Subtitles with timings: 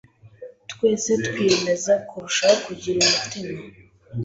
[0.71, 3.53] Twese twiyemeze kurushaho kugira umutima